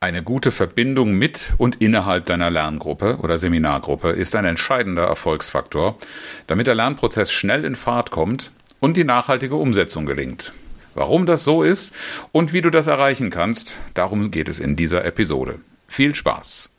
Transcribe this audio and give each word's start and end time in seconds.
Eine 0.00 0.22
gute 0.22 0.52
Verbindung 0.52 1.14
mit 1.14 1.54
und 1.58 1.82
innerhalb 1.82 2.26
deiner 2.26 2.50
Lerngruppe 2.50 3.18
oder 3.20 3.36
Seminargruppe 3.40 4.10
ist 4.10 4.36
ein 4.36 4.44
entscheidender 4.44 5.02
Erfolgsfaktor, 5.02 5.98
damit 6.46 6.68
der 6.68 6.76
Lernprozess 6.76 7.32
schnell 7.32 7.64
in 7.64 7.74
Fahrt 7.74 8.12
kommt 8.12 8.52
und 8.78 8.96
die 8.96 9.02
nachhaltige 9.02 9.56
Umsetzung 9.56 10.06
gelingt. 10.06 10.52
Warum 10.94 11.26
das 11.26 11.42
so 11.42 11.64
ist 11.64 11.96
und 12.30 12.52
wie 12.52 12.60
du 12.60 12.70
das 12.70 12.86
erreichen 12.86 13.30
kannst, 13.30 13.76
darum 13.94 14.30
geht 14.30 14.46
es 14.46 14.60
in 14.60 14.76
dieser 14.76 15.04
Episode. 15.04 15.58
Viel 15.88 16.14
Spaß! 16.14 16.70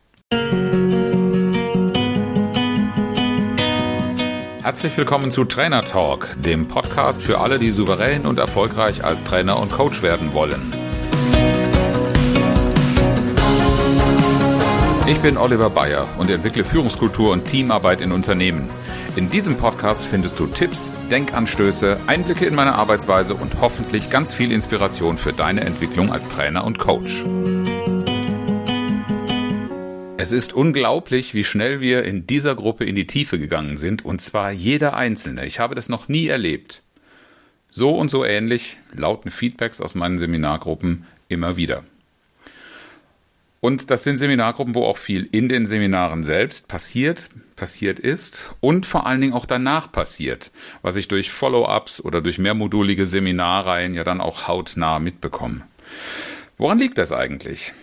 Herzlich 4.61 4.95
willkommen 4.95 5.31
zu 5.31 5.43
Trainer 5.43 5.83
Talk, 5.83 6.29
dem 6.37 6.69
Podcast 6.69 7.21
für 7.21 7.39
alle, 7.39 7.59
die 7.59 7.71
souverän 7.71 8.25
und 8.25 8.39
erfolgreich 8.39 9.03
als 9.03 9.25
Trainer 9.25 9.59
und 9.59 9.73
Coach 9.73 10.01
werden 10.01 10.31
wollen. 10.31 10.78
Ich 15.09 15.17
bin 15.21 15.37
Oliver 15.37 15.71
Bayer 15.71 16.07
und 16.19 16.29
entwickle 16.29 16.63
Führungskultur 16.63 17.31
und 17.31 17.45
Teamarbeit 17.45 18.01
in 18.01 18.11
Unternehmen. 18.11 18.69
In 19.15 19.31
diesem 19.31 19.57
Podcast 19.57 20.05
findest 20.05 20.37
du 20.37 20.45
Tipps, 20.45 20.93
Denkanstöße, 21.09 21.99
Einblicke 22.05 22.45
in 22.45 22.53
meine 22.53 22.75
Arbeitsweise 22.75 23.33
und 23.33 23.59
hoffentlich 23.59 24.11
ganz 24.11 24.31
viel 24.31 24.51
Inspiration 24.51 25.17
für 25.17 25.33
deine 25.33 25.61
Entwicklung 25.61 26.11
als 26.11 26.27
Trainer 26.27 26.63
und 26.63 26.77
Coach. 26.77 27.25
Es 30.17 30.31
ist 30.31 30.53
unglaublich, 30.53 31.33
wie 31.33 31.43
schnell 31.43 31.81
wir 31.81 32.03
in 32.03 32.27
dieser 32.27 32.53
Gruppe 32.53 32.85
in 32.85 32.93
die 32.93 33.07
Tiefe 33.07 33.39
gegangen 33.39 33.79
sind, 33.79 34.05
und 34.05 34.21
zwar 34.21 34.51
jeder 34.51 34.95
Einzelne. 34.95 35.47
Ich 35.47 35.59
habe 35.59 35.73
das 35.73 35.89
noch 35.89 36.07
nie 36.07 36.27
erlebt. 36.27 36.83
So 37.71 37.97
und 37.97 38.11
so 38.11 38.23
ähnlich 38.23 38.77
lauten 38.93 39.31
Feedbacks 39.31 39.81
aus 39.81 39.95
meinen 39.95 40.19
Seminargruppen 40.19 41.07
immer 41.29 41.57
wieder. 41.57 41.83
Und 43.61 43.91
das 43.91 44.03
sind 44.03 44.17
Seminargruppen, 44.17 44.73
wo 44.73 44.85
auch 44.85 44.97
viel 44.97 45.27
in 45.31 45.49
den 45.49 45.65
Seminaren 45.65 46.23
selbst 46.23 46.69
passiert, 46.69 47.29
passiert 47.57 47.99
ist 47.99 48.55
und 48.61 48.85
vor 48.85 49.05
allen 49.05 49.19
Dingen 49.19 49.33
auch 49.33 49.45
danach 49.45 49.91
passiert, 49.91 50.51
was 50.81 50.95
ich 50.95 51.09
durch 51.09 51.29
Follow-ups 51.29 51.99
oder 52.01 52.21
durch 52.21 52.37
mehrmodulige 52.37 53.05
Seminarreihen 53.05 53.95
ja 53.95 54.05
dann 54.05 54.21
auch 54.21 54.47
hautnah 54.47 54.99
mitbekomme. 54.99 55.61
Woran 56.57 56.79
liegt 56.79 56.97
das 56.97 57.11
eigentlich? 57.11 57.73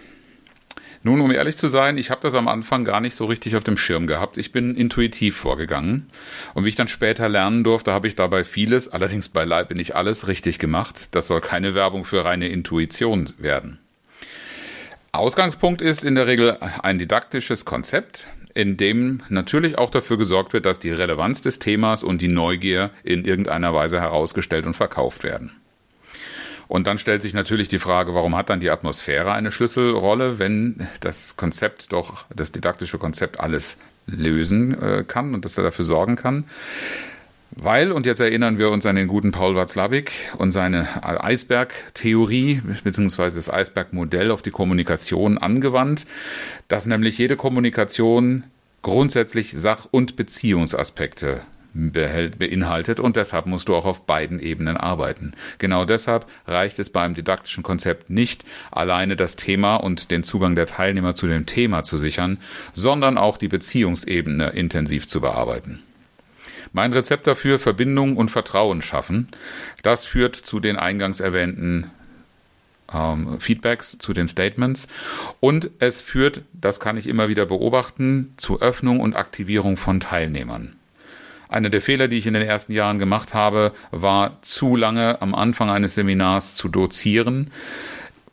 Nun, 1.03 1.21
um 1.21 1.31
ehrlich 1.31 1.57
zu 1.57 1.69
sein, 1.69 1.99
ich 1.99 2.11
habe 2.11 2.23
das 2.23 2.35
am 2.35 2.49
Anfang 2.49 2.85
gar 2.85 3.01
nicht 3.01 3.15
so 3.15 3.27
richtig 3.27 3.55
auf 3.55 3.63
dem 3.63 3.77
Schirm 3.77 4.09
gehabt. 4.09 4.39
Ich 4.39 4.51
bin 4.51 4.75
intuitiv 4.75 5.37
vorgegangen. 5.37 6.09
Und 6.53 6.65
wie 6.65 6.69
ich 6.69 6.75
dann 6.75 6.89
später 6.89 7.29
lernen 7.29 7.63
durfte, 7.63 7.93
habe 7.93 8.09
ich 8.09 8.17
dabei 8.17 8.43
vieles, 8.43 8.89
allerdings 8.89 9.29
beileibe 9.29 9.77
nicht 9.77 9.95
alles, 9.95 10.27
richtig 10.27 10.59
gemacht. 10.59 11.15
Das 11.15 11.29
soll 11.29 11.41
keine 11.41 11.77
Werbung 11.77 12.05
für 12.05 12.25
reine 12.25 12.49
Intuition 12.49 13.33
werden. 13.39 13.79
Ausgangspunkt 15.19 15.83
ist 15.83 16.05
in 16.05 16.15
der 16.15 16.27
Regel 16.27 16.59
ein 16.83 16.99
didaktisches 16.99 17.65
Konzept, 17.65 18.27
in 18.55 18.77
dem 18.77 19.23
natürlich 19.29 19.77
auch 19.77 19.91
dafür 19.91 20.17
gesorgt 20.17 20.53
wird, 20.53 20.65
dass 20.65 20.79
die 20.79 20.91
Relevanz 20.91 21.43
des 21.43 21.59
Themas 21.59 22.03
und 22.03 22.23
die 22.23 22.29
Neugier 22.29 22.91
in 23.05 23.25
irgendeiner 23.25 23.75
Weise 23.75 24.01
herausgestellt 24.01 24.67
und 24.67 24.75
verkauft 24.75 25.25
werden. 25.25 25.53
Und 26.69 26.87
dann 26.87 26.99
stellt 26.99 27.23
sich 27.23 27.35
natürlich 27.35 27.69
die 27.69 27.79
Frage, 27.79 28.15
warum 28.15 28.35
hat 28.35 28.51
dann 28.51 28.61
die 28.61 28.71
Atmosphäre 28.71 29.33
eine 29.33 29.53
Schlüsselrolle, 29.53 30.39
wenn 30.39 30.89
das 31.01 31.37
Konzept 31.37 31.93
doch, 31.93 32.25
das 32.35 32.51
didaktische 32.51 32.99
Konzept 32.99 33.39
alles 33.39 33.79
lösen 34.07 34.81
äh, 34.81 35.05
kann 35.07 35.35
und 35.35 35.45
dass 35.45 35.59
er 35.59 35.65
dafür 35.65 35.85
sorgen 35.85 36.17
kann. 36.17 36.45
Weil, 37.53 37.93
und 37.93 38.05
jetzt 38.05 38.21
erinnern 38.21 38.59
wir 38.59 38.71
uns 38.71 38.85
an 38.85 38.97
den 38.97 39.09
guten 39.09 39.33
Paul 39.33 39.55
Watzlawick 39.55 40.13
und 40.37 40.53
seine 40.53 41.03
Eisberg-Theorie, 41.03 42.61
beziehungsweise 42.85 43.37
das 43.37 43.53
Eisberg-Modell 43.53 44.31
auf 44.31 44.43
die 44.43 44.51
Kommunikation 44.51 45.39
angewandt, 45.39 46.07
dass 46.69 46.87
nämlich 46.87 47.17
jede 47.19 47.37
Kommunikation 47.37 48.45
grundsätzlich 48.83 49.53
Sach- 49.53 49.89
und 49.91 50.17
Beziehungsaspekte 50.17 51.41
beinhaltet 51.77 53.01
und 53.01 53.17
deshalb 53.17 53.47
musst 53.47 53.69
du 53.69 53.75
auch 53.75 53.85
auf 53.85 54.07
beiden 54.07 54.41
Ebenen 54.41 54.77
arbeiten. 54.77 55.33
Genau 55.59 55.85
deshalb 55.85 56.27
reicht 56.47 56.79
es 56.79 56.91
beim 56.91 57.15
didaktischen 57.15 57.63
Konzept 57.63 58.09
nicht, 58.09 58.45
alleine 58.71 59.15
das 59.15 59.37
Thema 59.37 59.77
und 59.77 60.11
den 60.11 60.23
Zugang 60.23 60.55
der 60.55 60.67
Teilnehmer 60.67 61.15
zu 61.15 61.27
dem 61.27 61.45
Thema 61.45 61.83
zu 61.83 61.99
sichern, 61.99 62.39
sondern 62.73 63.19
auch 63.19 63.37
die 63.37 63.49
Beziehungsebene 63.49 64.51
intensiv 64.51 65.07
zu 65.07 65.21
bearbeiten. 65.21 65.83
Mein 66.73 66.93
Rezept 66.93 67.27
dafür, 67.27 67.59
Verbindung 67.59 68.17
und 68.17 68.31
Vertrauen 68.31 68.83
schaffen. 68.83 69.29
Das 69.83 70.05
führt 70.05 70.37
zu 70.37 70.61
den 70.61 70.77
eingangs 70.77 71.21
erwähnten 71.21 71.91
ähm, 72.93 73.39
Feedbacks, 73.41 73.99
zu 73.99 74.13
den 74.13 74.29
Statements. 74.29 74.89
Und 75.41 75.71
es 75.79 76.01
führt, 76.01 76.43
das 76.53 76.81
kann 76.81 76.97
ich 76.97 77.07
immer 77.07 77.29
wieder 77.29 77.47
beobachten, 77.47 78.35
zu 78.37 78.61
Öffnung 78.61 79.01
und 79.01 79.17
Aktivierung 79.17 79.77
von 79.77 80.01
Teilnehmern. 80.01 80.77
Einer 81.49 81.71
der 81.71 81.81
Fehler, 81.81 82.09
die 82.09 82.17
ich 82.17 82.27
in 82.27 82.35
den 82.35 82.43
ersten 82.43 82.73
Jahren 82.73 82.99
gemacht 82.99 83.33
habe, 83.33 83.73
war 83.93 84.43
zu 84.43 84.75
lange 84.75 85.23
am 85.23 85.35
Anfang 85.35 85.71
eines 85.71 85.95
Seminars 85.95 86.57
zu 86.57 86.69
dozieren, 86.69 87.53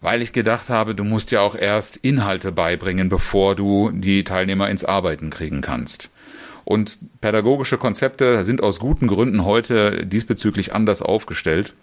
weil 0.01 0.21
ich 0.21 0.33
gedacht 0.33 0.69
habe, 0.69 0.95
du 0.95 1.03
musst 1.03 1.31
ja 1.31 1.41
auch 1.41 1.55
erst 1.55 1.97
Inhalte 1.97 2.51
beibringen, 2.51 3.09
bevor 3.09 3.55
du 3.55 3.91
die 3.94 4.23
Teilnehmer 4.23 4.69
ins 4.69 4.83
Arbeiten 4.83 5.29
kriegen 5.29 5.61
kannst. 5.61 6.09
Und 6.66 6.97
pädagogische 7.22 7.78
Konzepte 7.78 8.46
sind 8.46 8.63
aus 8.63 8.79
guten 8.79 9.07
Gründen 9.07 9.46
heute 9.46 10.06
diesbezüglich 10.06 10.74
anders 10.74 11.01
aufgestellt. 11.01 11.74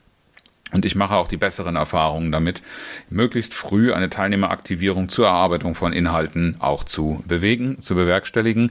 Und 0.72 0.84
ich 0.84 0.94
mache 0.94 1.16
auch 1.16 1.26
die 1.26 1.36
besseren 1.36 1.74
Erfahrungen 1.74 2.30
damit, 2.30 2.62
möglichst 3.08 3.54
früh 3.54 3.92
eine 3.92 4.08
Teilnehmeraktivierung 4.08 5.08
zur 5.08 5.26
Erarbeitung 5.26 5.74
von 5.74 5.92
Inhalten 5.92 6.56
auch 6.60 6.84
zu 6.84 7.24
bewegen, 7.26 7.82
zu 7.82 7.96
bewerkstelligen, 7.96 8.70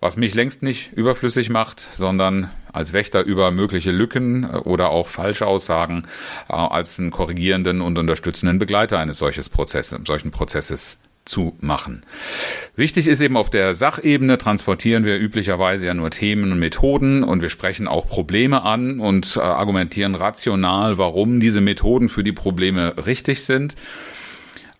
was 0.00 0.18
mich 0.18 0.34
längst 0.34 0.62
nicht 0.62 0.92
überflüssig 0.92 1.48
macht, 1.48 1.86
sondern 1.92 2.50
als 2.72 2.92
Wächter 2.92 3.22
über 3.22 3.50
mögliche 3.50 3.92
Lücken 3.92 4.44
oder 4.44 4.90
auch 4.90 5.08
falsche 5.08 5.46
Aussagen 5.46 6.04
äh, 6.50 6.52
als 6.52 6.98
einen 6.98 7.10
korrigierenden 7.10 7.80
und 7.80 7.96
unterstützenden 7.96 8.58
Begleiter 8.58 8.98
eines 8.98 9.16
solches 9.16 9.48
Prozesses, 9.48 9.98
solchen 10.06 10.30
Prozesses 10.30 11.00
zu 11.28 11.56
machen. 11.60 12.02
Wichtig 12.74 13.06
ist 13.06 13.20
eben 13.20 13.36
auf 13.36 13.50
der 13.50 13.74
Sachebene 13.74 14.38
transportieren 14.38 15.04
wir 15.04 15.18
üblicherweise 15.18 15.86
ja 15.86 15.94
nur 15.94 16.10
Themen 16.10 16.52
und 16.52 16.58
Methoden 16.58 17.22
und 17.22 17.42
wir 17.42 17.48
sprechen 17.48 17.86
auch 17.86 18.06
Probleme 18.06 18.62
an 18.62 19.00
und 19.00 19.36
äh, 19.36 19.40
argumentieren 19.40 20.14
rational, 20.14 20.98
warum 20.98 21.40
diese 21.40 21.60
Methoden 21.60 22.08
für 22.08 22.24
die 22.24 22.32
Probleme 22.32 22.94
richtig 23.06 23.44
sind. 23.44 23.76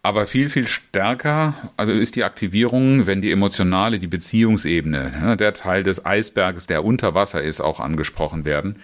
Aber 0.02 0.26
viel, 0.26 0.48
viel 0.48 0.68
stärker 0.68 1.54
also 1.76 1.92
ist 1.92 2.16
die 2.16 2.24
Aktivierung, 2.24 3.06
wenn 3.06 3.20
die 3.20 3.32
emotionale, 3.32 3.98
die 3.98 4.06
Beziehungsebene, 4.06 5.36
der 5.38 5.54
Teil 5.54 5.82
des 5.82 6.06
Eisberges, 6.06 6.66
der 6.66 6.84
unter 6.84 7.14
Wasser 7.14 7.42
ist, 7.42 7.60
auch 7.60 7.80
angesprochen 7.80 8.44
werden, 8.44 8.76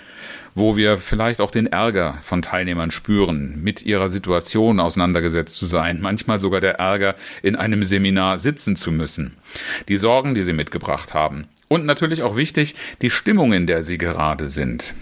wo 0.55 0.77
wir 0.77 0.99
vielleicht 0.99 1.41
auch 1.41 1.51
den 1.51 1.67
Ärger 1.67 2.19
von 2.23 2.43
Teilnehmern 2.43 2.91
spüren, 2.91 3.61
mit 3.63 3.83
ihrer 3.83 4.09
Situation 4.09 4.81
auseinandergesetzt 4.81 5.57
zu 5.57 5.67
sein, 5.67 6.01
manchmal 6.01 6.41
sogar 6.41 6.61
der 6.61 6.79
Ärger, 6.79 7.17
in 7.43 7.57
einem 7.57 7.85
Seminar 7.85 8.39
sitzen 8.39 8.77
zu 8.77 8.93
müssen, 8.93 9.37
die 9.89 9.97
Sorgen, 9.97 10.35
die 10.35 10.43
sie 10.45 10.53
mitgebracht 10.53 11.15
haben. 11.15 11.47
Und 11.69 11.87
natürlich 11.87 12.23
auch 12.23 12.37
wichtig, 12.37 12.75
die 13.03 13.11
Stimmung, 13.11 13.53
in 13.53 13.67
der 13.67 13.83
sie 13.83 13.99
gerade 13.99 14.49
sind. 14.49 14.95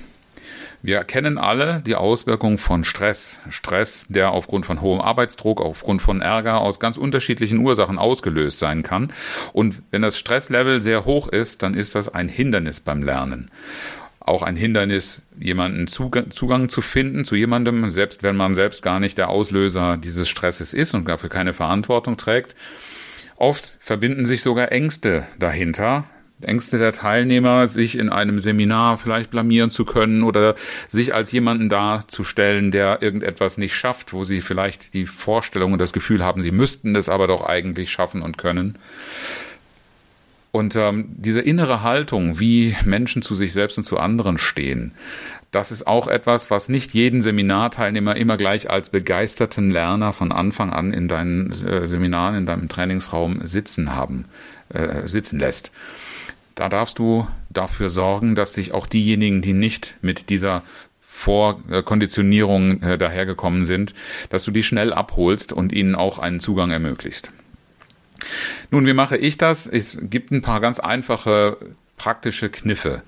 Wir 0.84 1.04
kennen 1.04 1.38
alle 1.38 1.80
die 1.86 1.94
Auswirkungen 1.94 2.58
von 2.58 2.82
Stress. 2.82 3.38
Stress, 3.50 4.06
der 4.08 4.32
aufgrund 4.32 4.66
von 4.66 4.80
hohem 4.80 5.00
Arbeitsdruck, 5.00 5.60
aufgrund 5.60 6.02
von 6.02 6.20
Ärger 6.20 6.60
aus 6.60 6.80
ganz 6.80 6.96
unterschiedlichen 6.96 7.58
Ursachen 7.58 7.98
ausgelöst 7.98 8.58
sein 8.58 8.82
kann. 8.82 9.12
Und 9.52 9.80
wenn 9.92 10.02
das 10.02 10.18
Stresslevel 10.18 10.82
sehr 10.82 11.04
hoch 11.04 11.28
ist, 11.28 11.62
dann 11.62 11.74
ist 11.74 11.94
das 11.94 12.12
ein 12.12 12.28
Hindernis 12.28 12.80
beim 12.80 13.04
Lernen. 13.04 13.52
Auch 14.32 14.42
ein 14.42 14.56
Hindernis, 14.56 15.20
jemanden 15.38 15.86
Zugang, 15.86 16.30
Zugang 16.30 16.70
zu 16.70 16.80
finden 16.80 17.26
zu 17.26 17.36
jemandem, 17.36 17.90
selbst 17.90 18.22
wenn 18.22 18.34
man 18.34 18.54
selbst 18.54 18.82
gar 18.82 18.98
nicht 18.98 19.18
der 19.18 19.28
Auslöser 19.28 19.98
dieses 19.98 20.30
Stresses 20.30 20.72
ist 20.72 20.94
und 20.94 21.06
dafür 21.06 21.28
keine 21.28 21.52
Verantwortung 21.52 22.16
trägt. 22.16 22.56
Oft 23.36 23.76
verbinden 23.78 24.24
sich 24.24 24.40
sogar 24.40 24.72
Ängste 24.72 25.26
dahinter, 25.38 26.04
Ängste 26.40 26.78
der 26.78 26.94
Teilnehmer, 26.94 27.68
sich 27.68 27.98
in 27.98 28.08
einem 28.08 28.40
Seminar 28.40 28.96
vielleicht 28.96 29.30
blamieren 29.30 29.68
zu 29.68 29.84
können 29.84 30.22
oder 30.22 30.54
sich 30.88 31.12
als 31.12 31.30
jemanden 31.30 31.68
darzustellen, 31.68 32.70
der 32.70 33.02
irgendetwas 33.02 33.58
nicht 33.58 33.74
schafft, 33.74 34.14
wo 34.14 34.24
sie 34.24 34.40
vielleicht 34.40 34.94
die 34.94 35.04
Vorstellung 35.04 35.74
und 35.74 35.78
das 35.78 35.92
Gefühl 35.92 36.24
haben, 36.24 36.40
sie 36.40 36.52
müssten 36.52 36.94
das 36.94 37.10
aber 37.10 37.26
doch 37.26 37.44
eigentlich 37.44 37.92
schaffen 37.92 38.22
und 38.22 38.38
können. 38.38 38.78
Und 40.52 40.76
ähm, 40.76 41.06
diese 41.16 41.40
innere 41.40 41.82
Haltung, 41.82 42.38
wie 42.38 42.76
Menschen 42.84 43.22
zu 43.22 43.34
sich 43.34 43.54
selbst 43.54 43.78
und 43.78 43.84
zu 43.84 43.98
anderen 43.98 44.38
stehen, 44.38 44.92
das 45.50 45.70
ist 45.70 45.86
auch 45.86 46.08
etwas, 46.08 46.50
was 46.50 46.68
nicht 46.68 46.94
jeden 46.94 47.20
Seminarteilnehmer 47.20 48.16
immer 48.16 48.36
gleich 48.36 48.70
als 48.70 48.88
begeisterten 48.90 49.70
Lerner 49.70 50.12
von 50.12 50.30
Anfang 50.30 50.70
an 50.70 50.92
in 50.92 51.08
deinen 51.08 51.50
äh, 51.50 51.88
Seminaren, 51.88 52.36
in 52.36 52.46
deinem 52.46 52.68
Trainingsraum 52.68 53.40
sitzen 53.46 53.94
haben, 53.94 54.26
äh, 54.70 55.06
sitzen 55.08 55.38
lässt. 55.38 55.72
Da 56.54 56.68
darfst 56.68 56.98
du 56.98 57.26
dafür 57.50 57.90
sorgen, 57.90 58.34
dass 58.34 58.54
sich 58.54 58.72
auch 58.72 58.86
diejenigen, 58.86 59.42
die 59.42 59.52
nicht 59.52 59.94
mit 60.02 60.30
dieser 60.30 60.62
Vorkonditionierungen 61.06 62.82
äh, 62.82 62.98
dahergekommen 62.98 63.64
sind, 63.64 63.94
dass 64.30 64.44
du 64.44 64.50
die 64.50 64.62
schnell 64.62 64.92
abholst 64.92 65.52
und 65.52 65.72
ihnen 65.72 65.94
auch 65.94 66.18
einen 66.18 66.40
Zugang 66.40 66.70
ermöglicht. 66.70 67.30
Nun, 68.70 68.86
wie 68.86 68.94
mache 68.94 69.16
ich 69.16 69.38
das? 69.38 69.66
Es 69.66 69.98
gibt 70.00 70.30
ein 70.30 70.42
paar 70.42 70.60
ganz 70.60 70.78
einfache 70.80 71.56
praktische 72.02 72.48
Kniffe. 72.48 73.02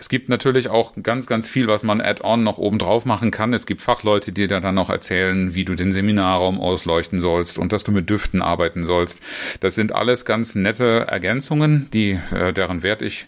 Es 0.00 0.08
gibt 0.08 0.30
natürlich 0.30 0.68
auch 0.68 0.94
ganz, 1.02 1.26
ganz 1.26 1.50
viel, 1.50 1.66
was 1.66 1.82
man 1.82 2.00
add-on 2.00 2.44
noch 2.44 2.56
oben 2.56 2.78
drauf 2.78 3.04
machen 3.04 3.30
kann. 3.30 3.52
Es 3.52 3.66
gibt 3.66 3.82
Fachleute, 3.82 4.32
die 4.32 4.48
dir 4.48 4.60
dann 4.60 4.74
noch 4.74 4.88
erzählen, 4.88 5.54
wie 5.54 5.66
du 5.66 5.74
den 5.74 5.92
Seminarraum 5.92 6.58
ausleuchten 6.58 7.20
sollst 7.20 7.58
und 7.58 7.72
dass 7.72 7.84
du 7.84 7.92
mit 7.92 8.08
Düften 8.08 8.40
arbeiten 8.40 8.84
sollst. 8.84 9.22
Das 9.60 9.74
sind 9.74 9.94
alles 9.94 10.24
ganz 10.24 10.54
nette 10.54 11.06
Ergänzungen, 11.08 11.90
die, 11.92 12.18
äh, 12.34 12.54
deren 12.54 12.82
Wert 12.82 13.02
ich 13.02 13.26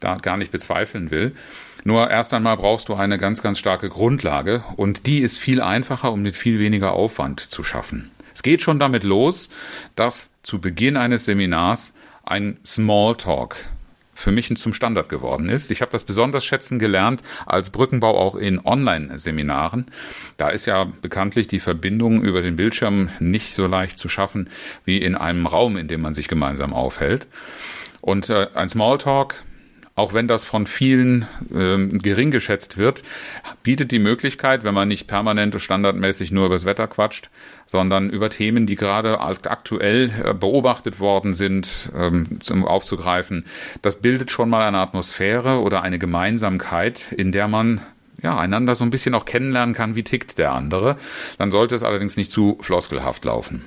da 0.00 0.16
gar 0.16 0.36
nicht 0.36 0.52
bezweifeln 0.52 1.10
will. 1.10 1.34
Nur 1.84 2.10
erst 2.10 2.34
einmal 2.34 2.58
brauchst 2.58 2.90
du 2.90 2.94
eine 2.94 3.16
ganz, 3.16 3.42
ganz 3.42 3.58
starke 3.58 3.88
Grundlage 3.88 4.62
und 4.76 5.06
die 5.06 5.20
ist 5.20 5.38
viel 5.38 5.62
einfacher 5.62 6.12
und 6.12 6.20
mit 6.20 6.36
viel 6.36 6.58
weniger 6.58 6.92
Aufwand 6.92 7.40
zu 7.40 7.64
schaffen. 7.64 8.10
Es 8.38 8.42
geht 8.44 8.62
schon 8.62 8.78
damit 8.78 9.02
los, 9.02 9.48
dass 9.96 10.30
zu 10.44 10.60
Beginn 10.60 10.96
eines 10.96 11.24
Seminars 11.24 11.96
ein 12.22 12.58
Smalltalk 12.64 13.56
für 14.14 14.30
mich 14.30 14.56
zum 14.56 14.74
Standard 14.74 15.08
geworden 15.08 15.48
ist. 15.48 15.72
Ich 15.72 15.80
habe 15.80 15.90
das 15.90 16.04
besonders 16.04 16.44
schätzen 16.44 16.78
gelernt 16.78 17.20
als 17.46 17.70
Brückenbau 17.70 18.16
auch 18.16 18.36
in 18.36 18.64
Online-Seminaren. 18.64 19.86
Da 20.36 20.50
ist 20.50 20.66
ja 20.66 20.84
bekanntlich 20.84 21.48
die 21.48 21.58
Verbindung 21.58 22.22
über 22.22 22.40
den 22.40 22.54
Bildschirm 22.54 23.08
nicht 23.18 23.56
so 23.56 23.66
leicht 23.66 23.98
zu 23.98 24.08
schaffen 24.08 24.50
wie 24.84 24.98
in 24.98 25.16
einem 25.16 25.46
Raum, 25.46 25.76
in 25.76 25.88
dem 25.88 26.00
man 26.00 26.14
sich 26.14 26.28
gemeinsam 26.28 26.72
aufhält. 26.72 27.26
Und 28.02 28.30
äh, 28.30 28.46
ein 28.54 28.68
Smalltalk 28.68 29.34
auch 29.98 30.12
wenn 30.12 30.28
das 30.28 30.44
von 30.44 30.68
vielen 30.68 31.26
ähm, 31.52 31.98
gering 31.98 32.30
geschätzt 32.30 32.78
wird, 32.78 33.02
bietet 33.64 33.90
die 33.90 33.98
Möglichkeit, 33.98 34.62
wenn 34.62 34.72
man 34.72 34.86
nicht 34.86 35.08
permanent 35.08 35.54
und 35.54 35.60
standardmäßig 35.60 36.30
nur 36.30 36.46
übers 36.46 36.64
Wetter 36.64 36.86
quatscht, 36.86 37.30
sondern 37.66 38.08
über 38.08 38.30
Themen, 38.30 38.66
die 38.66 38.76
gerade 38.76 39.18
aktuell 39.20 40.12
äh, 40.24 40.34
beobachtet 40.34 41.00
worden 41.00 41.34
sind, 41.34 41.90
ähm, 41.96 42.40
zum 42.40 42.64
aufzugreifen. 42.64 43.44
Das 43.82 43.96
bildet 43.96 44.30
schon 44.30 44.48
mal 44.48 44.64
eine 44.64 44.78
Atmosphäre 44.78 45.60
oder 45.60 45.82
eine 45.82 45.98
Gemeinsamkeit, 45.98 47.10
in 47.10 47.32
der 47.32 47.48
man 47.48 47.80
ja, 48.22 48.38
einander 48.38 48.76
so 48.76 48.84
ein 48.84 48.90
bisschen 48.90 49.14
auch 49.14 49.24
kennenlernen 49.24 49.74
kann, 49.74 49.96
wie 49.96 50.04
tickt 50.04 50.38
der 50.38 50.52
andere. 50.52 50.96
Dann 51.38 51.50
sollte 51.50 51.74
es 51.74 51.82
allerdings 51.82 52.16
nicht 52.16 52.30
zu 52.30 52.56
floskelhaft 52.60 53.24
laufen. 53.24 53.64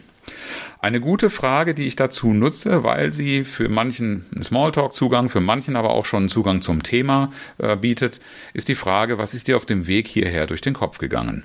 Eine 0.83 0.99
gute 0.99 1.29
Frage, 1.29 1.75
die 1.75 1.85
ich 1.85 1.95
dazu 1.95 2.33
nutze, 2.33 2.83
weil 2.83 3.13
sie 3.13 3.43
für 3.43 3.69
manchen 3.69 4.25
Smalltalk-Zugang, 4.41 5.29
für 5.29 5.39
manchen 5.39 5.75
aber 5.75 5.91
auch 5.91 6.05
schon 6.05 6.27
Zugang 6.27 6.61
zum 6.61 6.81
Thema 6.81 7.31
äh, 7.59 7.75
bietet, 7.75 8.19
ist 8.55 8.67
die 8.67 8.73
Frage, 8.73 9.19
was 9.19 9.35
ist 9.35 9.47
dir 9.47 9.57
auf 9.57 9.67
dem 9.67 9.85
Weg 9.85 10.07
hierher 10.07 10.47
durch 10.47 10.61
den 10.61 10.73
Kopf 10.73 10.97
gegangen? 10.97 11.43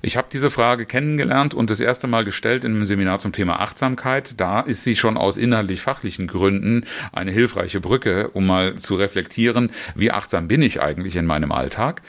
Ich 0.00 0.16
habe 0.16 0.28
diese 0.32 0.48
Frage 0.48 0.86
kennengelernt 0.86 1.54
und 1.54 1.70
das 1.70 1.80
erste 1.80 2.06
Mal 2.06 2.24
gestellt 2.24 2.62
in 2.62 2.76
einem 2.76 2.86
Seminar 2.86 3.18
zum 3.18 3.32
Thema 3.32 3.58
Achtsamkeit. 3.58 4.40
Da 4.40 4.60
ist 4.60 4.84
sie 4.84 4.94
schon 4.94 5.16
aus 5.16 5.36
inhaltlich-fachlichen 5.36 6.28
Gründen 6.28 6.86
eine 7.10 7.32
hilfreiche 7.32 7.80
Brücke, 7.80 8.28
um 8.28 8.46
mal 8.46 8.76
zu 8.76 8.94
reflektieren, 8.94 9.70
wie 9.96 10.12
achtsam 10.12 10.46
bin 10.46 10.62
ich 10.62 10.80
eigentlich 10.80 11.16
in 11.16 11.26
meinem 11.26 11.50
Alltag. 11.50 12.02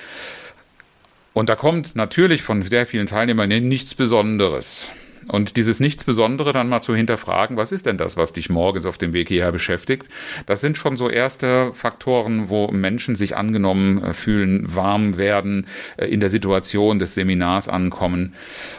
Und 1.34 1.50
da 1.50 1.56
kommt 1.56 1.96
natürlich 1.96 2.44
von 2.44 2.62
sehr 2.62 2.86
vielen 2.86 3.08
Teilnehmern 3.08 3.50
nichts 3.50 3.96
Besonderes. 3.96 4.92
Und 5.28 5.58
dieses 5.58 5.80
Nichts 5.80 6.04
Besondere 6.04 6.54
dann 6.54 6.70
mal 6.70 6.82
zu 6.82 6.96
hinterfragen, 6.96 7.58
was 7.58 7.72
ist 7.72 7.86
denn 7.86 7.98
das, 7.98 8.18
was 8.18 8.34
dich 8.34 8.50
morgens 8.50 8.86
auf 8.86 8.98
dem 8.98 9.14
Weg 9.14 9.28
hierher 9.28 9.52
beschäftigt? 9.52 10.08
Das 10.46 10.62
sind 10.62 10.78
schon 10.78 10.98
so 10.98 11.10
erste 11.10 11.74
Faktoren, 11.74 12.50
wo 12.50 12.70
Menschen 12.70 13.16
sich 13.16 13.36
angenommen 13.36 14.04
äh, 14.04 14.14
fühlen, 14.14 14.76
warm 14.76 15.18
werden, 15.18 15.68
äh, 15.98 16.06
in 16.06 16.20
der 16.20 16.30
Situation 16.30 17.00
des 17.00 17.16
Seminars 17.16 17.68
ankommen. 17.70 18.34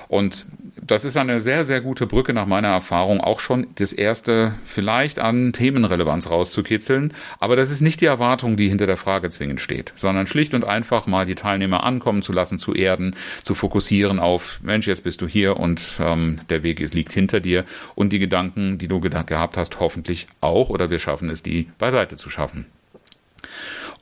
Und 0.08 0.46
das 0.86 1.06
ist 1.06 1.16
eine 1.16 1.40
sehr, 1.40 1.64
sehr 1.64 1.80
gute 1.80 2.06
Brücke 2.06 2.34
nach 2.34 2.44
meiner 2.46 2.68
Erfahrung, 2.68 3.20
auch 3.20 3.40
schon 3.40 3.66
das 3.76 3.92
erste 3.92 4.54
vielleicht 4.66 5.18
an 5.18 5.54
Themenrelevanz 5.54 6.28
rauszukitzeln. 6.28 7.14
Aber 7.40 7.56
das 7.56 7.70
ist 7.70 7.80
nicht 7.80 8.02
die 8.02 8.06
Erwartung, 8.06 8.58
die 8.58 8.68
hinter 8.68 8.86
der 8.86 8.98
Frage 8.98 9.30
zwingend 9.30 9.62
steht, 9.62 9.94
sondern 9.96 10.26
schlicht 10.26 10.52
und 10.52 10.66
einfach 10.66 11.06
mal 11.06 11.24
die 11.24 11.36
Teilnehmer 11.36 11.84
ankommen 11.84 12.20
zu 12.20 12.32
lassen, 12.32 12.58
zu 12.58 12.74
erden, 12.74 13.16
zu 13.42 13.54
fokussieren 13.54 14.18
auf, 14.18 14.60
Mensch, 14.62 14.86
jetzt 14.86 15.04
bist 15.04 15.22
du 15.22 15.26
hier 15.26 15.56
und 15.56 15.94
ähm, 16.00 16.40
der 16.50 16.62
Weg 16.62 16.80
liegt 16.92 17.12
hinter 17.12 17.40
dir 17.40 17.64
und 17.94 18.12
die 18.12 18.18
Gedanken, 18.18 18.76
die 18.76 18.88
du 18.88 19.00
gehabt 19.00 19.56
hast, 19.56 19.80
hoffentlich 19.80 20.28
auch 20.42 20.68
oder 20.68 20.90
wir 20.90 20.98
schaffen 20.98 21.30
es, 21.30 21.42
die 21.42 21.70
beiseite 21.78 22.16
zu 22.16 22.28
schaffen. 22.28 22.66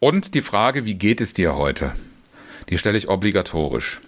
Und 0.00 0.34
die 0.34 0.43
Frage, 0.43 0.84
wie 0.84 0.94
geht 0.94 1.20
es 1.20 1.32
dir 1.32 1.55
heute? 1.55 1.93
Die 2.70 2.79
stelle 2.79 2.99
ich 2.99 3.08
obligatorisch. 3.08 4.00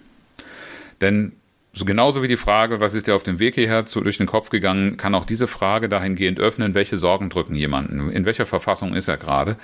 Denn 0.99 1.33
so 1.75 1.83
genauso 1.83 2.23
wie 2.23 2.29
die 2.29 2.37
Frage, 2.37 2.79
was 2.79 2.93
ist 2.93 3.07
dir 3.07 3.15
auf 3.15 3.23
dem 3.23 3.37
Weg 3.37 3.55
hierher 3.55 3.85
zu, 3.85 3.99
durch 3.99 4.17
den 4.17 4.27
Kopf 4.27 4.49
gegangen, 4.49 4.95
kann 4.95 5.13
auch 5.13 5.25
diese 5.25 5.45
Frage 5.45 5.89
dahingehend 5.89 6.39
öffnen, 6.39 6.73
welche 6.73 6.97
Sorgen 6.97 7.29
drücken 7.29 7.53
jemanden, 7.53 8.09
in 8.11 8.25
welcher 8.25 8.45
Verfassung 8.45 8.95
ist 8.95 9.09
er 9.09 9.17
gerade. 9.17 9.57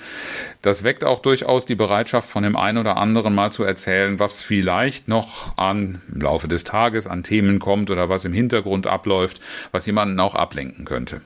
Das 0.60 0.84
weckt 0.84 1.04
auch 1.04 1.22
durchaus 1.22 1.64
die 1.64 1.74
Bereitschaft 1.74 2.28
von 2.28 2.42
dem 2.42 2.54
einen 2.54 2.76
oder 2.76 2.98
anderen 2.98 3.34
mal 3.34 3.50
zu 3.50 3.64
erzählen, 3.64 4.18
was 4.18 4.42
vielleicht 4.42 5.08
noch 5.08 5.56
an 5.56 6.02
im 6.14 6.20
Laufe 6.20 6.48
des 6.48 6.64
Tages 6.64 7.06
an 7.06 7.22
Themen 7.22 7.58
kommt 7.58 7.90
oder 7.90 8.10
was 8.10 8.26
im 8.26 8.34
Hintergrund 8.34 8.86
abläuft, 8.86 9.40
was 9.70 9.86
jemanden 9.86 10.20
auch 10.20 10.34
ablenken 10.34 10.84
könnte. 10.84 11.22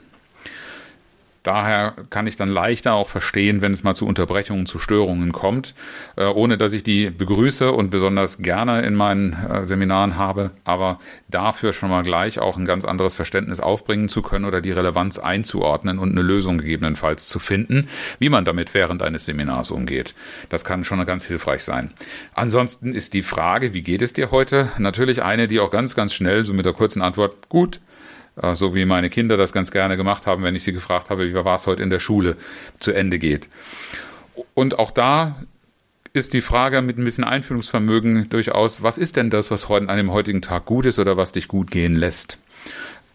Daher 1.46 1.94
kann 2.10 2.26
ich 2.26 2.36
dann 2.36 2.48
leichter 2.48 2.94
auch 2.94 3.08
verstehen, 3.08 3.62
wenn 3.62 3.72
es 3.72 3.84
mal 3.84 3.94
zu 3.94 4.04
Unterbrechungen, 4.04 4.66
zu 4.66 4.80
Störungen 4.80 5.30
kommt, 5.30 5.76
äh, 6.16 6.24
ohne 6.24 6.58
dass 6.58 6.72
ich 6.72 6.82
die 6.82 7.08
begrüße 7.08 7.70
und 7.70 7.90
besonders 7.90 8.38
gerne 8.38 8.82
in 8.82 8.96
meinen 8.96 9.32
äh, 9.32 9.64
Seminaren 9.64 10.16
habe, 10.16 10.50
aber 10.64 10.98
dafür 11.28 11.72
schon 11.72 11.88
mal 11.88 12.02
gleich 12.02 12.40
auch 12.40 12.56
ein 12.56 12.64
ganz 12.64 12.84
anderes 12.84 13.14
Verständnis 13.14 13.60
aufbringen 13.60 14.08
zu 14.08 14.22
können 14.22 14.44
oder 14.44 14.60
die 14.60 14.72
Relevanz 14.72 15.20
einzuordnen 15.20 16.00
und 16.00 16.10
eine 16.10 16.22
Lösung 16.22 16.58
gegebenenfalls 16.58 17.28
zu 17.28 17.38
finden, 17.38 17.88
wie 18.18 18.28
man 18.28 18.44
damit 18.44 18.74
während 18.74 19.00
eines 19.04 19.26
Seminars 19.26 19.70
umgeht. 19.70 20.14
Das 20.48 20.64
kann 20.64 20.84
schon 20.84 21.06
ganz 21.06 21.26
hilfreich 21.26 21.62
sein. 21.62 21.92
Ansonsten 22.34 22.92
ist 22.92 23.14
die 23.14 23.22
Frage, 23.22 23.72
wie 23.72 23.82
geht 23.82 24.02
es 24.02 24.12
dir 24.12 24.32
heute, 24.32 24.72
natürlich 24.78 25.22
eine, 25.22 25.46
die 25.46 25.60
auch 25.60 25.70
ganz, 25.70 25.94
ganz 25.94 26.12
schnell 26.12 26.44
so 26.44 26.52
mit 26.52 26.66
der 26.66 26.72
kurzen 26.72 27.02
Antwort 27.02 27.48
gut 27.48 27.78
so 28.54 28.74
wie 28.74 28.84
meine 28.84 29.10
Kinder 29.10 29.36
das 29.36 29.52
ganz 29.52 29.70
gerne 29.70 29.96
gemacht 29.96 30.26
haben, 30.26 30.42
wenn 30.42 30.54
ich 30.54 30.62
sie 30.62 30.72
gefragt 30.72 31.10
habe, 31.10 31.28
wie 31.28 31.34
war 31.34 31.54
es 31.54 31.66
heute 31.66 31.82
in 31.82 31.90
der 31.90 32.00
Schule, 32.00 32.36
zu 32.80 32.92
Ende 32.92 33.18
geht. 33.18 33.48
Und 34.54 34.78
auch 34.78 34.90
da 34.90 35.36
ist 36.12 36.32
die 36.32 36.40
Frage 36.40 36.80
mit 36.82 36.98
ein 36.98 37.04
bisschen 37.04 37.24
Einfühlungsvermögen 37.24 38.28
durchaus, 38.30 38.82
was 38.82 38.98
ist 38.98 39.16
denn 39.16 39.30
das, 39.30 39.50
was 39.50 39.68
heute 39.68 39.88
an 39.88 39.96
dem 39.98 40.12
heutigen 40.12 40.42
Tag 40.42 40.64
gut 40.64 40.86
ist 40.86 40.98
oder 40.98 41.16
was 41.16 41.32
dich 41.32 41.48
gut 41.48 41.70
gehen 41.70 41.94
lässt? 41.94 42.38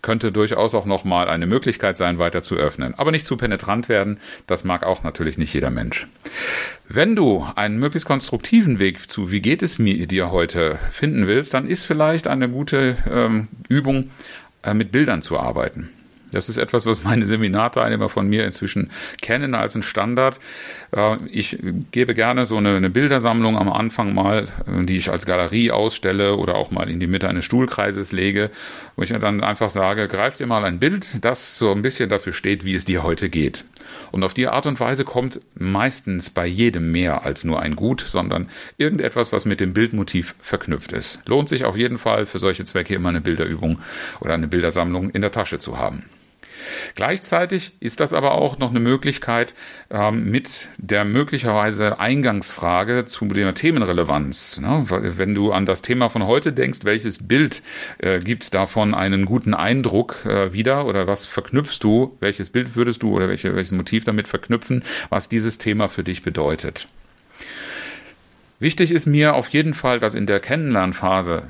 Könnte 0.04 0.32
durchaus 0.32 0.74
auch 0.74 0.86
nochmal 0.86 1.28
eine 1.28 1.46
Möglichkeit 1.46 1.98
sein, 1.98 2.18
weiter 2.18 2.42
zu 2.42 2.56
öffnen. 2.56 2.96
Aber 2.96 3.12
nicht 3.12 3.25
zu 3.25 3.38
penetrant 3.38 3.90
werden, 3.90 4.20
das 4.48 4.63
mag 4.63 4.84
auch 4.84 5.04
natürlich 5.04 5.38
nicht 5.38 5.54
jeder 5.54 5.70
Mensch. 5.70 6.08
Wenn 6.90 7.16
du 7.16 7.46
einen 7.56 7.78
möglichst 7.78 8.08
konstruktiven 8.08 8.80
Weg 8.80 9.12
zu, 9.12 9.32
wie 9.32 9.42
geht 9.42 9.62
es 9.62 9.78
mir 9.78 10.08
dir 10.08 10.32
heute, 10.32 10.80
finden 10.92 11.28
willst, 11.28 11.54
dann 11.54 11.68
ist 11.68 11.86
vielleicht 11.86 12.28
eine 12.28 12.50
gute 12.50 12.98
ähm, 13.10 13.48
Übung, 13.68 14.10
äh, 14.63 14.74
mit 14.74 14.91
Bildern 14.91 15.22
zu 15.22 15.39
arbeiten. 15.39 15.89
Das 16.32 16.48
ist 16.48 16.58
etwas, 16.58 16.86
was 16.86 17.03
meine 17.03 17.27
Seminarteilnehmer 17.27 18.10
von 18.10 18.27
mir 18.27 18.46
inzwischen 18.46 18.89
kennen 19.22 19.53
als 19.53 19.75
ein 19.75 19.84
Standard. 19.84 20.39
Äh, 20.96 21.18
ich 21.27 21.60
gebe 21.91 22.13
gerne 22.13 22.46
so 22.46 22.58
eine, 22.58 22.89
Bildersammlung 22.89 23.58
am 23.58 23.70
Anfang 23.72 24.13
mal, 24.13 24.48
äh, 24.65 24.86
die 24.86 24.98
ich 24.98 25.12
als 25.12 25.25
Galerie 25.25 25.72
ausstelle 25.72 26.36
oder 26.38 26.56
auch 26.56 26.72
mal 26.72 26.89
in 26.89 27.00
die 27.00 27.08
Mitte 27.08 27.27
eines 27.27 27.46
Stuhlkreises 27.46 28.12
lege, 28.12 28.50
wo 28.96 29.03
ich 29.03 29.10
dann 29.10 29.44
einfach 29.44 29.70
sage, 29.70 30.08
greif 30.08 30.38
dir 30.38 30.48
mal 30.48 30.63
ein 30.65 30.80
Bild, 30.80 31.24
das 31.24 31.58
so 31.58 31.72
ein 31.72 31.82
bisschen 31.82 32.10
dafür 32.10 32.34
steht, 32.34 32.65
wie 32.65 32.75
es 32.75 32.86
dir 32.86 33.03
heute 33.03 33.30
geht. 33.30 33.65
Und 34.12 34.24
auf 34.24 34.34
die 34.34 34.48
Art 34.48 34.66
und 34.66 34.80
Weise 34.80 35.06
kommt 35.06 35.42
meistens 35.56 36.30
bei 36.30 36.46
jedem 36.46 36.92
mehr 36.92 37.24
als 37.24 37.44
nur 37.44 37.62
ein 37.62 37.76
Gut, 37.76 38.02
sondern 38.02 38.50
irgendetwas, 38.78 39.32
was 39.32 39.46
mit 39.46 39.60
dem 39.60 39.74
Bildmotiv 39.74 40.36
verknüpft 40.42 40.92
ist. 40.92 41.22
Lohnt 41.28 41.50
sich 41.50 41.66
auf 41.66 41.78
jeden 41.78 41.98
Fall 41.98 42.26
für 42.26 42.40
solche 42.40 42.66
Zwecke 42.66 42.96
immer 42.96 43.10
eine 43.10 43.22
Bilderübung 43.22 43.80
oder 44.20 44.34
eine 44.34 44.48
Bildersammlung 44.48 45.10
in 45.10 45.22
der 45.22 45.32
Tasche 45.32 45.60
zu 45.60 45.78
haben. 45.78 46.04
Gleichzeitig 46.96 47.74
ist 47.80 48.00
das 48.00 48.13
aber 48.13 48.34
auch 48.34 48.58
noch 48.58 48.70
eine 48.70 48.80
Möglichkeit, 48.80 49.56
ähm, 49.89 50.30
mit 50.30 50.70
der 50.77 51.06
möglicherweise 51.06 52.00
Eingangsfrage 52.00 53.06
zu 53.06 53.25
der 53.25 53.53
Themenrelevanz. 53.53 54.60
Ne? 54.60 54.86
Wenn 54.88 55.36
du 55.36 55.51
an 55.51 55.65
das 55.65 55.82
Thema 55.82 56.10
von 56.10 56.25
heute 56.25 56.53
denkst, 56.53 56.80
welches 56.84 57.27
Bild 57.27 57.63
äh, 58.00 58.20
gibt 58.20 58.53
davon 58.53 58.94
einen 58.94 59.25
guten 59.25 59.53
Eindruck 59.53 60.25
äh, 60.25 60.53
wieder 60.53 60.86
oder 60.86 61.08
was 61.08 61.25
verknüpfst 61.25 61.80
du, 61.82 62.15
welches 62.20 62.50
Bild 62.50 62.75
würdest 62.75 63.03
du 63.03 63.15
oder 63.15 63.30
welche, 63.30 63.56
welches 63.56 63.72
Motiv 63.72 64.03
damit 64.03 64.27
verknüpfen, 64.27 64.84
was 65.10 65.30
dieses 65.30 65.58
Thema 65.58 65.88
für 65.88 66.03
dich 66.03 66.24
bedeutet. 66.24 66.88
Wichtig 68.60 68.91
ist 68.91 69.08
mir 69.08 69.34
auf 69.34 69.50
jeden 69.50 69.74
Fall, 69.74 70.00
dass 70.00 70.13
in 70.13 70.27
der 70.27 70.39
Kennenlernphase 70.39 71.44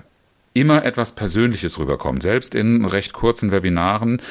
immer 0.53 0.83
etwas 0.83 1.13
Persönliches 1.13 1.79
rüberkommt. 1.79 2.21
Selbst 2.21 2.55
in 2.55 2.85
recht 2.85 3.13
kurzen 3.13 3.51
Webinaren 3.51 4.21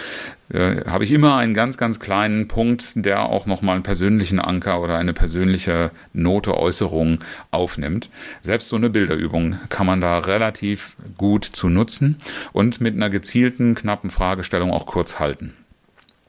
äh, 0.53 0.85
habe 0.85 1.05
ich 1.05 1.13
immer 1.13 1.37
einen 1.37 1.55
ganz, 1.55 1.79
ganz 1.79 1.99
kleinen 1.99 2.47
Punkt, 2.47 2.93
der 2.95 3.29
auch 3.29 3.47
nochmal 3.47 3.77
einen 3.77 3.83
persönlichen 3.83 4.39
Anker 4.39 4.81
oder 4.81 4.99
eine 4.99 5.13
persönliche 5.13 5.91
Note, 6.13 6.57
Äußerung 6.57 7.21
aufnimmt. 7.51 8.11
Selbst 8.43 8.69
so 8.69 8.77
eine 8.77 8.91
Bilderübung 8.91 9.59
kann 9.71 9.87
man 9.87 10.01
da 10.01 10.19
relativ 10.19 10.97
gut 11.17 11.45
zu 11.45 11.69
nutzen 11.69 12.21
und 12.53 12.81
mit 12.81 12.95
einer 12.95 13.11
gezielten, 13.11 13.75
knappen 13.75 14.11
Fragestellung 14.11 14.73
auch 14.73 14.87
kurz 14.87 15.19
halten. 15.19 15.55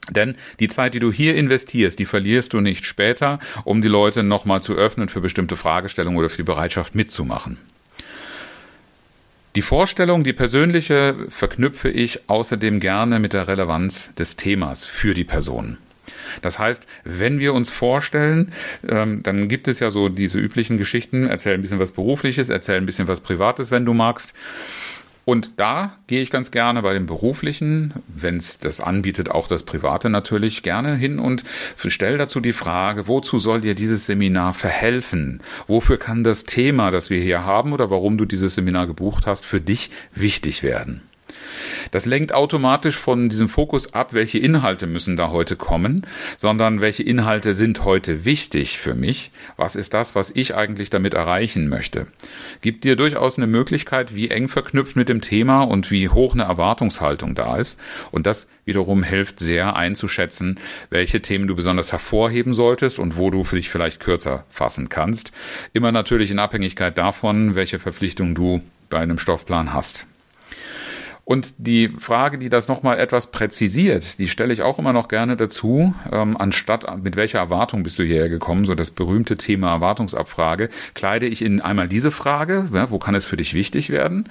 Denn 0.10 0.36
die 0.60 0.67
Zeit, 0.67 0.93
die 0.93 1.00
du 1.00 1.12
hier 1.12 1.36
investierst, 1.36 2.00
die 2.00 2.05
verlierst 2.05 2.53
du 2.53 2.60
nicht 2.60 2.86
später, 2.86 3.39
um 3.63 3.81
die 3.81 3.88
Leute 3.88 4.24
nochmal 4.24 4.62
zu 4.62 4.74
öffnen 4.75 5.10
für 5.10 5.21
bestimmte 5.21 5.55
Fragestellungen 5.57 6.17
oder 6.17 6.29
für 6.29 6.38
die 6.38 6.43
Bereitschaft 6.43 6.95
mitzumachen. 6.95 7.57
Die 9.55 9.62
Vorstellung, 9.62 10.24
die 10.24 10.31
persönliche, 10.31 11.27
verknüpfe 11.27 11.89
ich 11.89 12.29
außerdem 12.29 12.79
gerne 12.79 13.20
mit 13.20 13.34
der 13.34 13.50
Relevanz 13.50 14.15
des 14.15 14.38
Themas 14.38 14.86
für 14.86 15.13
die 15.13 15.25
Person. 15.25 15.77
Das 16.41 16.58
heißt, 16.58 16.88
wenn 17.03 17.39
wir 17.39 17.53
uns 17.53 17.70
vorstellen, 17.70 18.51
ähm, 18.88 19.22
dann 19.24 19.50
gibt 19.50 19.67
es 19.67 19.81
ja 19.81 19.91
so 19.91 20.08
diese 20.08 20.39
üblichen 20.39 20.77
Geschichten, 20.77 21.27
erzähl 21.27 21.55
ein 21.55 21.62
bisschen 21.62 21.79
was 21.79 21.91
Berufliches, 21.91 22.48
erzähl 22.48 22.77
ein 22.77 22.86
bisschen 22.86 23.10
was 23.10 23.20
Privates, 23.20 23.72
wenn 23.72 23.86
du 23.86 23.93
magst. 23.93 24.34
Und 25.24 25.60
da 25.60 25.98
gehe 26.08 26.22
ich 26.22 26.32
ganz 26.32 26.51
gerne 26.51 26.82
bei 26.82 26.94
dem 26.94 27.06
Beruflichen, 27.06 27.94
wenn 28.08 28.38
es 28.38 28.60
das 28.60 28.82
anbietet, 28.82 29.30
auch 29.30 29.48
das 29.48 29.63
Private 29.63 30.10
natürlich 30.10 30.63
gerne 30.63 30.96
hin 30.96 31.20
und 31.20 31.44
stelle 31.78 32.18
dazu 32.18 32.40
die 32.40 32.54
Frage, 32.54 33.08
wozu 33.08 33.38
soll 33.38 33.62
dir 33.62 33.75
dieses 33.75 34.06
Seminar 34.06 34.54
verhelfen? 34.54 35.42
Wofür 35.68 35.98
kann 35.98 36.24
das 36.24 36.46
Thema, 36.46 36.92
das 36.92 37.10
wir 37.10 37.22
hier 37.22 37.46
haben 37.46 37.74
oder 37.74 37.92
warum 37.92 38.18
du 38.18 38.25
dieses 38.25 38.56
Seminar 38.56 38.88
gebucht 38.88 39.28
hast, 39.28 39.46
für 39.46 39.62
dich 39.62 39.92
wichtig 40.13 40.63
werden? 40.63 41.01
Das 41.89 42.05
lenkt 42.05 42.33
automatisch 42.33 42.97
von 42.97 43.29
diesem 43.29 43.50
Fokus 43.50 43.93
ab, 43.93 44.13
welche 44.13 44.38
Inhalte 44.38 44.88
müssen 44.88 45.17
da 45.17 45.29
heute 45.31 45.55
kommen, 45.55 46.05
sondern 46.38 46.81
welche 46.81 47.03
Inhalte 47.03 47.53
sind 47.53 47.83
heute 47.83 48.25
wichtig 48.25 48.77
für 48.77 48.93
mich? 48.93 49.31
Was 49.57 49.75
ist 49.75 49.93
das, 49.93 50.15
was 50.15 50.29
ich 50.29 50.55
eigentlich 50.55 50.89
damit 50.89 51.13
erreichen 51.13 51.67
möchte? 51.67 52.07
Gibt 52.61 52.83
dir 52.83 52.95
durchaus 52.95 53.38
eine 53.38 53.47
Möglichkeit, 53.47 54.13
wie 54.15 54.29
eng 54.29 54.47
verknüpft 54.47 54.95
mit 54.95 55.09
dem 55.09 55.21
Thema 55.21 55.63
und 55.63 55.91
wie 55.91 56.09
hoch 56.09 56.33
eine 56.33 56.43
Erwartungshaltung 56.43 57.35
da 57.35 57.57
ist. 57.57 57.79
Und 58.11 58.27
das 58.27 58.50
wiederum 58.65 59.03
hilft 59.03 59.39
sehr 59.39 59.75
einzuschätzen, 59.75 60.59
welche 60.89 61.21
Themen 61.21 61.47
du 61.47 61.55
besonders 61.55 61.91
hervorheben 61.91 62.53
solltest 62.53 63.00
und 63.00 63.17
wo 63.17 63.31
du 63.31 63.43
für 63.43 63.55
dich 63.55 63.69
vielleicht 63.69 64.00
kürzer 64.00 64.45
fassen 64.50 64.89
kannst. 64.89 65.31
Immer 65.73 65.91
natürlich 65.91 66.31
in 66.31 66.39
Abhängigkeit 66.39 66.97
davon, 66.97 67.55
welche 67.55 67.79
Verpflichtungen 67.79 68.35
du 68.35 68.61
bei 68.89 69.00
einem 69.00 69.17
Stoffplan 69.17 69.73
hast. 69.73 70.05
Und 71.31 71.53
die 71.59 71.88
Frage, 71.88 72.38
die 72.38 72.50
das 72.50 72.67
nochmal 72.67 73.00
etwas 73.00 73.31
präzisiert, 73.31 74.19
die 74.19 74.27
stelle 74.27 74.51
ich 74.51 74.63
auch 74.63 74.79
immer 74.79 74.91
noch 74.91 75.07
gerne 75.07 75.38
dazu, 75.38 75.95
ähm, 76.11 76.35
anstatt 76.35 77.01
mit 77.01 77.15
welcher 77.15 77.39
Erwartung 77.39 77.83
bist 77.83 78.00
du 78.00 78.03
hierher 78.03 78.27
gekommen, 78.27 78.65
so 78.65 78.75
das 78.75 78.91
berühmte 78.91 79.38
Thema 79.38 79.71
Erwartungsabfrage, 79.71 80.67
kleide 80.93 81.27
ich 81.27 81.41
in 81.41 81.61
einmal 81.61 81.88
diese 81.88 82.11
Frage, 82.11 82.67
ja, 82.73 82.91
wo 82.91 83.00
kann 83.00 83.15
es 83.15 83.25
für 83.25 83.38
dich 83.38 83.53
wichtig 83.53 83.89
werden 83.89 84.25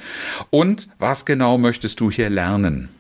und 0.50 0.88
was 0.98 1.24
genau 1.24 1.56
möchtest 1.56 2.00
du 2.00 2.10
hier 2.10 2.28
lernen? 2.28 2.90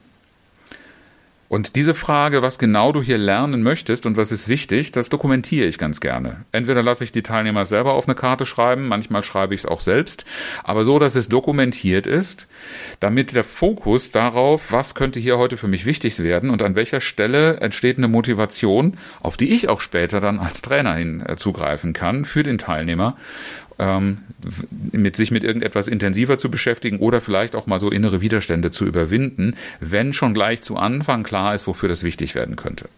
Und 1.50 1.74
diese 1.74 1.94
Frage, 1.94 2.42
was 2.42 2.60
genau 2.60 2.92
du 2.92 3.02
hier 3.02 3.18
lernen 3.18 3.64
möchtest 3.64 4.06
und 4.06 4.16
was 4.16 4.30
ist 4.30 4.46
wichtig, 4.46 4.92
das 4.92 5.08
dokumentiere 5.08 5.66
ich 5.66 5.78
ganz 5.78 5.98
gerne. 5.98 6.44
Entweder 6.52 6.80
lasse 6.80 7.02
ich 7.02 7.10
die 7.10 7.24
Teilnehmer 7.24 7.66
selber 7.66 7.94
auf 7.94 8.06
eine 8.06 8.14
Karte 8.14 8.46
schreiben, 8.46 8.86
manchmal 8.86 9.24
schreibe 9.24 9.52
ich 9.52 9.62
es 9.62 9.66
auch 9.66 9.80
selbst, 9.80 10.24
aber 10.62 10.84
so, 10.84 11.00
dass 11.00 11.16
es 11.16 11.28
dokumentiert 11.28 12.06
ist, 12.06 12.46
damit 13.00 13.34
der 13.34 13.42
Fokus 13.42 14.12
darauf, 14.12 14.70
was 14.70 14.94
könnte 14.94 15.18
hier 15.18 15.38
heute 15.38 15.56
für 15.56 15.66
mich 15.66 15.86
wichtig 15.86 16.20
werden 16.20 16.50
und 16.50 16.62
an 16.62 16.76
welcher 16.76 17.00
Stelle 17.00 17.56
entsteht 17.56 17.98
eine 17.98 18.06
Motivation, 18.06 18.96
auf 19.20 19.36
die 19.36 19.50
ich 19.52 19.68
auch 19.68 19.80
später 19.80 20.20
dann 20.20 20.38
als 20.38 20.62
Trainer 20.62 20.94
hin 20.94 21.20
äh, 21.26 21.34
zugreifen 21.34 21.94
kann 21.94 22.26
für 22.26 22.44
den 22.44 22.58
Teilnehmer 22.58 23.16
ähm, 23.80 24.18
mit 24.92 25.16
sich 25.16 25.30
mit 25.30 25.42
irgendetwas 25.42 25.88
intensiver 25.88 26.38
zu 26.38 26.50
beschäftigen 26.50 26.98
oder 26.98 27.20
vielleicht 27.20 27.56
auch 27.56 27.66
mal 27.66 27.80
so 27.80 27.90
innere 27.90 28.20
Widerstände 28.20 28.70
zu 28.70 28.84
überwinden, 28.84 29.56
wenn 29.80 30.12
schon 30.12 30.34
gleich 30.34 30.62
zu 30.62 30.76
Anfang 30.76 31.22
klar 31.22 31.54
ist, 31.54 31.66
wofür 31.66 31.88
das 31.88 32.02
wichtig 32.04 32.34
werden 32.34 32.56
könnte. 32.56 32.88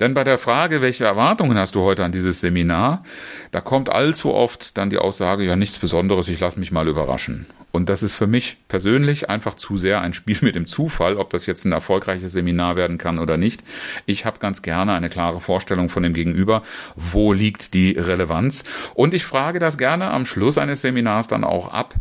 Denn 0.00 0.14
bei 0.14 0.24
der 0.24 0.38
Frage, 0.38 0.82
welche 0.82 1.04
Erwartungen 1.04 1.58
hast 1.58 1.74
du 1.74 1.82
heute 1.82 2.04
an 2.04 2.12
dieses 2.12 2.40
Seminar, 2.40 3.04
da 3.50 3.60
kommt 3.60 3.88
allzu 3.88 4.32
oft 4.32 4.76
dann 4.76 4.90
die 4.90 4.98
Aussage, 4.98 5.44
ja 5.44 5.56
nichts 5.56 5.78
Besonderes, 5.78 6.28
ich 6.28 6.40
lasse 6.40 6.58
mich 6.58 6.72
mal 6.72 6.88
überraschen. 6.88 7.46
Und 7.74 7.88
das 7.88 8.04
ist 8.04 8.14
für 8.14 8.28
mich 8.28 8.56
persönlich 8.68 9.30
einfach 9.30 9.54
zu 9.54 9.76
sehr 9.76 10.00
ein 10.00 10.12
Spiel 10.12 10.38
mit 10.42 10.54
dem 10.54 10.66
Zufall, 10.66 11.16
ob 11.16 11.30
das 11.30 11.46
jetzt 11.46 11.64
ein 11.64 11.72
erfolgreiches 11.72 12.32
Seminar 12.32 12.76
werden 12.76 12.98
kann 12.98 13.18
oder 13.18 13.36
nicht. 13.36 13.64
Ich 14.06 14.24
habe 14.24 14.38
ganz 14.38 14.62
gerne 14.62 14.92
eine 14.92 15.10
klare 15.10 15.40
Vorstellung 15.40 15.88
von 15.88 16.04
dem 16.04 16.14
Gegenüber, 16.14 16.62
wo 16.94 17.32
liegt 17.32 17.74
die 17.74 17.90
Relevanz. 17.90 18.62
Und 18.94 19.12
ich 19.12 19.24
frage 19.24 19.58
das 19.58 19.76
gerne 19.76 20.12
am 20.12 20.24
Schluss 20.24 20.56
eines 20.56 20.82
Seminars 20.82 21.26
dann 21.26 21.42
auch 21.42 21.72
ab. 21.72 21.94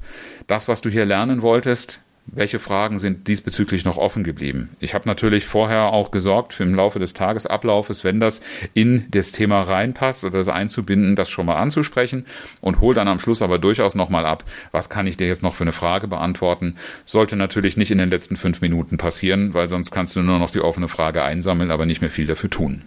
Das, 0.45 0.67
was 0.67 0.81
du 0.81 0.91
hier 0.91 1.05
lernen 1.05 1.41
wolltest, 1.41 2.02
welche 2.25 2.59
Fragen 2.59 2.99
sind 2.99 3.27
diesbezüglich 3.27 3.85
noch 3.85 3.97
offen 3.97 4.23
geblieben? 4.23 4.69
Ich 4.79 4.93
habe 4.93 5.07
natürlich 5.07 5.45
vorher 5.45 5.93
auch 5.93 6.11
gesorgt, 6.11 6.53
für 6.53 6.63
im 6.63 6.75
Laufe 6.75 6.99
des 6.99 7.13
Tagesablaufes, 7.13 8.03
wenn 8.03 8.19
das 8.19 8.41
in 8.73 9.05
das 9.11 9.31
Thema 9.31 9.61
reinpasst 9.61 10.23
oder 10.23 10.39
das 10.39 10.49
einzubinden, 10.49 11.15
das 11.15 11.29
schon 11.29 11.45
mal 11.45 11.57
anzusprechen 11.57 12.25
und 12.61 12.79
hole 12.79 12.95
dann 12.95 13.07
am 13.07 13.19
Schluss 13.19 13.41
aber 13.41 13.59
durchaus 13.59 13.93
nochmal 13.95 14.25
ab, 14.25 14.43
was 14.71 14.89
kann 14.89 15.07
ich 15.07 15.17
dir 15.17 15.27
jetzt 15.27 15.43
noch 15.43 15.55
für 15.55 15.63
eine 15.63 15.73
Frage 15.73 16.07
beantworten? 16.07 16.75
Sollte 17.05 17.35
natürlich 17.35 17.77
nicht 17.77 17.91
in 17.91 17.97
den 17.97 18.09
letzten 18.09 18.37
fünf 18.37 18.61
Minuten 18.61 18.97
passieren, 18.97 19.53
weil 19.53 19.69
sonst 19.69 19.91
kannst 19.91 20.15
du 20.15 20.21
nur 20.21 20.39
noch 20.39 20.51
die 20.51 20.61
offene 20.61 20.87
Frage 20.87 21.23
einsammeln, 21.23 21.71
aber 21.71 21.85
nicht 21.85 22.01
mehr 22.01 22.11
viel 22.11 22.27
dafür 22.27 22.49
tun. 22.49 22.83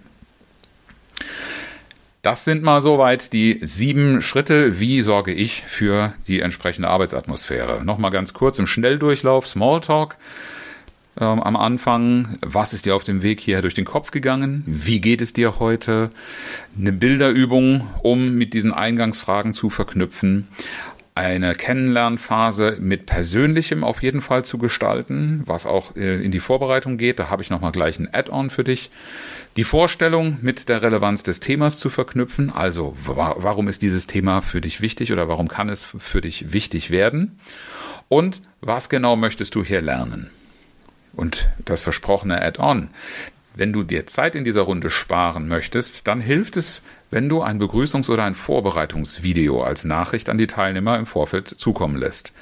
Das 2.26 2.44
sind 2.44 2.64
mal 2.64 2.82
soweit 2.82 3.32
die 3.32 3.60
sieben 3.62 4.20
Schritte. 4.20 4.80
Wie 4.80 5.02
sorge 5.02 5.32
ich 5.32 5.62
für 5.62 6.12
die 6.26 6.40
entsprechende 6.40 6.88
Arbeitsatmosphäre? 6.88 7.84
Nochmal 7.84 8.10
ganz 8.10 8.34
kurz 8.34 8.58
im 8.58 8.66
Schnelldurchlauf, 8.66 9.46
Smalltalk. 9.46 10.16
Ähm, 11.20 11.40
am 11.40 11.54
Anfang, 11.54 12.36
was 12.40 12.72
ist 12.72 12.84
dir 12.84 12.96
auf 12.96 13.04
dem 13.04 13.22
Weg 13.22 13.38
hierher 13.38 13.62
durch 13.62 13.74
den 13.74 13.84
Kopf 13.84 14.10
gegangen? 14.10 14.64
Wie 14.66 15.00
geht 15.00 15.20
es 15.20 15.34
dir 15.34 15.60
heute? 15.60 16.10
Eine 16.76 16.90
Bilderübung, 16.90 17.86
um 18.02 18.34
mit 18.34 18.54
diesen 18.54 18.72
Eingangsfragen 18.74 19.54
zu 19.54 19.70
verknüpfen 19.70 20.48
eine 21.16 21.54
Kennenlernphase 21.54 22.76
mit 22.78 23.06
Persönlichem 23.06 23.84
auf 23.84 24.02
jeden 24.02 24.20
Fall 24.20 24.44
zu 24.44 24.58
gestalten, 24.58 25.42
was 25.46 25.64
auch 25.64 25.96
äh, 25.96 26.22
in 26.22 26.30
die 26.30 26.40
Vorbereitung 26.40 26.98
geht. 26.98 27.18
Da 27.18 27.30
habe 27.30 27.42
ich 27.42 27.48
nochmal 27.48 27.72
gleich 27.72 27.98
ein 27.98 28.12
Add-on 28.12 28.50
für 28.50 28.64
dich. 28.64 28.90
Die 29.56 29.64
Vorstellung 29.64 30.36
mit 30.42 30.68
der 30.68 30.82
Relevanz 30.82 31.22
des 31.22 31.40
Themas 31.40 31.78
zu 31.78 31.88
verknüpfen. 31.88 32.52
Also, 32.54 32.94
warum 33.06 33.68
ist 33.68 33.80
dieses 33.80 34.06
Thema 34.06 34.42
für 34.42 34.60
dich 34.60 34.82
wichtig 34.82 35.10
oder 35.10 35.26
warum 35.26 35.48
kann 35.48 35.70
es 35.70 35.84
für 35.84 36.20
dich 36.20 36.52
wichtig 36.52 36.90
werden? 36.90 37.40
Und 38.08 38.42
was 38.60 38.90
genau 38.90 39.16
möchtest 39.16 39.54
du 39.54 39.64
hier 39.64 39.80
lernen? 39.80 40.28
Und 41.14 41.48
das 41.64 41.80
versprochene 41.80 42.42
Add-on. 42.42 42.90
Wenn 43.54 43.72
du 43.72 43.84
dir 43.84 44.06
Zeit 44.06 44.34
in 44.34 44.44
dieser 44.44 44.60
Runde 44.60 44.90
sparen 44.90 45.48
möchtest, 45.48 46.06
dann 46.06 46.20
hilft 46.20 46.58
es, 46.58 46.82
wenn 47.10 47.28
du 47.28 47.42
ein 47.42 47.60
Begrüßungs- 47.60 48.10
oder 48.10 48.24
ein 48.24 48.34
Vorbereitungsvideo 48.34 49.62
als 49.62 49.84
Nachricht 49.84 50.28
an 50.28 50.38
die 50.38 50.46
Teilnehmer 50.46 50.98
im 50.98 51.06
Vorfeld 51.06 51.48
zukommen 51.48 51.96
lässt. 51.96 52.32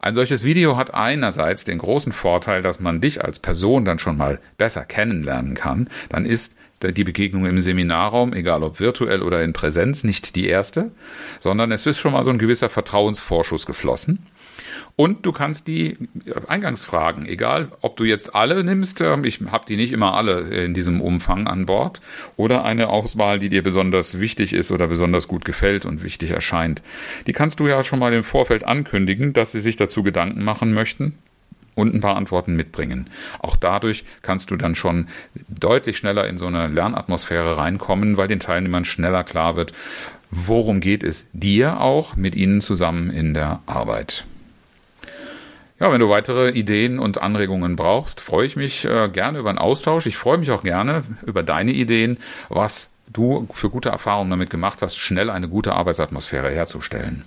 Ein 0.00 0.14
solches 0.14 0.44
Video 0.44 0.76
hat 0.76 0.92
einerseits 0.92 1.64
den 1.64 1.78
großen 1.78 2.12
Vorteil, 2.12 2.60
dass 2.60 2.78
man 2.78 3.00
dich 3.00 3.24
als 3.24 3.38
Person 3.38 3.86
dann 3.86 3.98
schon 3.98 4.18
mal 4.18 4.38
besser 4.58 4.84
kennenlernen 4.84 5.54
kann. 5.54 5.88
Dann 6.10 6.26
ist 6.26 6.54
die 6.82 7.04
Begegnung 7.04 7.46
im 7.46 7.60
Seminarraum, 7.60 8.34
egal 8.34 8.62
ob 8.62 8.80
virtuell 8.80 9.22
oder 9.22 9.42
in 9.42 9.54
Präsenz, 9.54 10.04
nicht 10.04 10.36
die 10.36 10.46
erste, 10.46 10.90
sondern 11.40 11.72
es 11.72 11.86
ist 11.86 11.98
schon 11.98 12.12
mal 12.12 12.22
so 12.24 12.30
ein 12.30 12.38
gewisser 12.38 12.68
Vertrauensvorschuss 12.68 13.64
geflossen. 13.64 14.26
Und 14.96 15.26
du 15.26 15.32
kannst 15.32 15.66
die 15.66 15.96
Eingangsfragen, 16.46 17.26
egal 17.26 17.68
ob 17.80 17.96
du 17.96 18.04
jetzt 18.04 18.34
alle 18.36 18.62
nimmst, 18.62 19.00
ähm, 19.00 19.24
ich 19.24 19.40
habe 19.50 19.64
die 19.66 19.76
nicht 19.76 19.92
immer 19.92 20.14
alle 20.14 20.42
in 20.42 20.72
diesem 20.72 21.00
Umfang 21.00 21.48
an 21.48 21.66
Bord, 21.66 22.00
oder 22.36 22.64
eine 22.64 22.88
Auswahl, 22.88 23.40
die 23.40 23.48
dir 23.48 23.62
besonders 23.62 24.20
wichtig 24.20 24.52
ist 24.52 24.70
oder 24.70 24.86
besonders 24.86 25.26
gut 25.26 25.44
gefällt 25.44 25.84
und 25.84 26.04
wichtig 26.04 26.30
erscheint, 26.30 26.80
die 27.26 27.32
kannst 27.32 27.58
du 27.58 27.66
ja 27.66 27.82
schon 27.82 27.98
mal 27.98 28.12
im 28.12 28.22
Vorfeld 28.22 28.62
ankündigen, 28.62 29.32
dass 29.32 29.50
sie 29.50 29.60
sich 29.60 29.76
dazu 29.76 30.04
Gedanken 30.04 30.44
machen 30.44 30.72
möchten 30.72 31.18
und 31.74 31.92
ein 31.92 32.00
paar 32.00 32.16
Antworten 32.16 32.54
mitbringen. 32.54 33.10
Auch 33.40 33.56
dadurch 33.56 34.04
kannst 34.22 34.52
du 34.52 34.56
dann 34.56 34.76
schon 34.76 35.08
deutlich 35.48 35.98
schneller 35.98 36.28
in 36.28 36.38
so 36.38 36.46
eine 36.46 36.68
Lernatmosphäre 36.68 37.56
reinkommen, 37.56 38.16
weil 38.16 38.28
den 38.28 38.38
Teilnehmern 38.38 38.84
schneller 38.84 39.24
klar 39.24 39.56
wird, 39.56 39.72
worum 40.30 40.78
geht 40.78 41.02
es 41.02 41.30
dir 41.32 41.80
auch 41.80 42.14
mit 42.14 42.36
ihnen 42.36 42.60
zusammen 42.60 43.10
in 43.10 43.34
der 43.34 43.60
Arbeit. 43.66 44.24
Ja, 45.84 45.92
wenn 45.92 46.00
du 46.00 46.08
weitere 46.08 46.48
Ideen 46.48 46.98
und 46.98 47.20
Anregungen 47.20 47.76
brauchst, 47.76 48.22
freue 48.22 48.46
ich 48.46 48.56
mich 48.56 48.86
äh, 48.86 49.10
gerne 49.10 49.38
über 49.38 49.50
einen 49.50 49.58
Austausch. 49.58 50.06
Ich 50.06 50.16
freue 50.16 50.38
mich 50.38 50.50
auch 50.50 50.62
gerne 50.62 51.04
über 51.26 51.42
deine 51.42 51.72
Ideen, 51.72 52.16
was 52.48 52.88
du 53.06 53.46
für 53.52 53.68
gute 53.68 53.90
Erfahrungen 53.90 54.30
damit 54.30 54.48
gemacht 54.48 54.80
hast, 54.80 54.96
schnell 54.96 55.28
eine 55.28 55.46
gute 55.46 55.74
Arbeitsatmosphäre 55.74 56.48
herzustellen. 56.48 57.24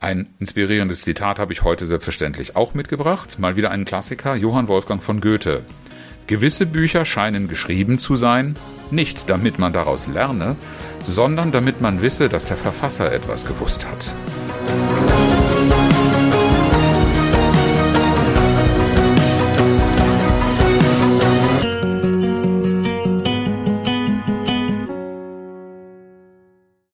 Ein 0.00 0.28
inspirierendes 0.38 1.02
Zitat 1.02 1.38
habe 1.38 1.52
ich 1.52 1.62
heute 1.62 1.84
selbstverständlich 1.84 2.56
auch 2.56 2.72
mitgebracht. 2.72 3.38
Mal 3.38 3.54
wieder 3.54 3.70
ein 3.70 3.84
Klassiker, 3.84 4.34
Johann 4.34 4.68
Wolfgang 4.68 5.02
von 5.02 5.20
Goethe. 5.20 5.62
Gewisse 6.26 6.64
Bücher 6.64 7.04
scheinen 7.04 7.48
geschrieben 7.48 7.98
zu 7.98 8.16
sein, 8.16 8.54
nicht 8.90 9.28
damit 9.28 9.58
man 9.58 9.74
daraus 9.74 10.06
lerne, 10.06 10.56
sondern 11.04 11.52
damit 11.52 11.82
man 11.82 12.00
wisse, 12.00 12.30
dass 12.30 12.46
der 12.46 12.56
Verfasser 12.56 13.12
etwas 13.12 13.44
gewusst 13.44 13.84
hat. 13.84 14.14